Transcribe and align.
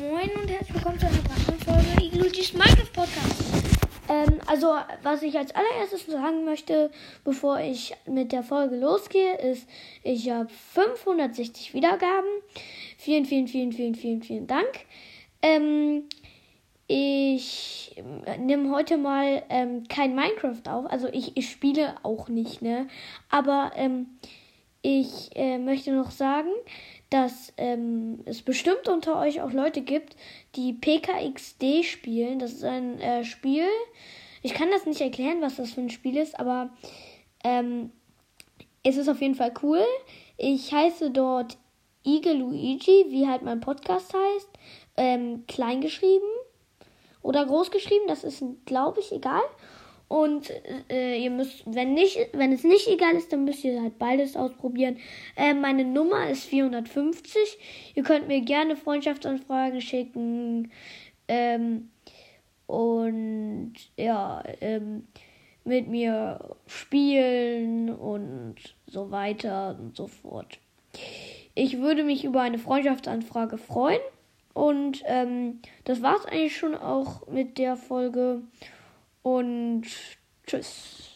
Moin 0.00 0.30
und 0.40 0.48
herzlich 0.48 0.74
willkommen 0.74 0.98
zu 0.98 1.06
einer 1.06 1.18
weiteren 1.18 1.58
Folge 1.58 2.02
Iglutis 2.02 2.54
Minecraft 2.54 2.92
Podcast. 2.94 3.42
Ähm, 4.08 4.40
also, 4.46 4.74
was 5.02 5.22
ich 5.22 5.36
als 5.36 5.54
allererstes 5.54 6.06
sagen 6.06 6.46
möchte, 6.46 6.90
bevor 7.24 7.60
ich 7.60 7.92
mit 8.06 8.32
der 8.32 8.42
Folge 8.42 8.76
losgehe, 8.76 9.36
ist, 9.36 9.68
ich 10.02 10.30
habe 10.30 10.48
560 10.48 11.74
Wiedergaben. 11.74 12.30
Vielen, 12.96 13.26
vielen, 13.26 13.48
vielen, 13.48 13.72
vielen, 13.72 13.94
vielen, 13.94 14.22
vielen 14.22 14.46
Dank. 14.46 14.70
Ähm, 15.42 16.04
ich 16.86 17.94
nehme 18.38 18.74
heute 18.74 18.96
mal 18.96 19.42
ähm, 19.50 19.86
kein 19.88 20.14
Minecraft 20.14 20.62
auf. 20.70 20.90
Also, 20.90 21.08
ich, 21.12 21.36
ich 21.36 21.50
spiele 21.50 21.96
auch 22.02 22.30
nicht, 22.30 22.62
ne? 22.62 22.88
Aber 23.28 23.72
ähm, 23.76 24.06
ich 24.80 25.28
äh, 25.36 25.58
möchte 25.58 25.92
noch 25.92 26.12
sagen, 26.12 26.48
dass 27.12 27.52
ähm, 27.58 28.20
es 28.24 28.40
bestimmt 28.40 28.88
unter 28.88 29.18
euch 29.20 29.42
auch 29.42 29.52
Leute 29.52 29.82
gibt, 29.82 30.16
die 30.56 30.72
PKXD 30.72 31.84
spielen. 31.84 32.38
Das 32.38 32.52
ist 32.52 32.64
ein 32.64 32.98
äh, 33.00 33.24
Spiel. 33.24 33.66
Ich 34.40 34.54
kann 34.54 34.70
das 34.70 34.86
nicht 34.86 35.00
erklären, 35.00 35.42
was 35.42 35.56
das 35.56 35.72
für 35.72 35.82
ein 35.82 35.90
Spiel 35.90 36.16
ist, 36.16 36.40
aber 36.40 36.70
ähm, 37.44 37.92
es 38.82 38.96
ist 38.96 39.08
auf 39.08 39.20
jeden 39.20 39.34
Fall 39.34 39.52
cool. 39.62 39.84
Ich 40.38 40.72
heiße 40.72 41.10
dort 41.10 41.58
Igel 42.04 42.38
Luigi, 42.38 43.04
wie 43.08 43.28
halt 43.28 43.42
mein 43.42 43.60
Podcast 43.60 44.14
heißt. 44.14 44.48
Ähm, 44.96 45.44
klein 45.46 45.84
oder 47.20 47.44
groß 47.44 47.70
geschrieben, 47.70 48.06
das 48.08 48.24
ist, 48.24 48.42
glaube 48.64 49.00
ich, 49.00 49.12
egal. 49.12 49.42
Und 50.12 50.52
äh, 50.90 51.16
ihr 51.16 51.30
müsst, 51.30 51.62
wenn 51.64 51.94
nicht, 51.94 52.18
wenn 52.34 52.52
es 52.52 52.64
nicht 52.64 52.86
egal 52.86 53.14
ist, 53.14 53.32
dann 53.32 53.46
müsst 53.46 53.64
ihr 53.64 53.80
halt 53.80 53.98
beides 53.98 54.36
ausprobieren. 54.36 54.98
Äh, 55.36 55.54
meine 55.54 55.86
Nummer 55.86 56.28
ist 56.28 56.44
450. 56.44 57.58
Ihr 57.94 58.02
könnt 58.02 58.28
mir 58.28 58.42
gerne 58.42 58.76
Freundschaftsanfragen 58.76 59.80
schicken. 59.80 60.70
Ähm, 61.28 61.88
und 62.66 63.72
ja, 63.96 64.42
ähm, 64.60 65.08
mit 65.64 65.88
mir 65.88 66.56
spielen 66.66 67.88
und 67.88 68.56
so 68.86 69.10
weiter 69.10 69.78
und 69.80 69.96
so 69.96 70.08
fort. 70.08 70.58
Ich 71.54 71.78
würde 71.78 72.04
mich 72.04 72.24
über 72.24 72.42
eine 72.42 72.58
Freundschaftsanfrage 72.58 73.56
freuen. 73.56 74.02
Und 74.52 75.02
ähm, 75.06 75.60
das 75.84 76.02
war's 76.02 76.26
eigentlich 76.26 76.54
schon 76.54 76.74
auch 76.74 77.26
mit 77.28 77.56
der 77.56 77.76
Folge. 77.76 78.42
Und 79.22 79.86
tschüss. 80.46 81.11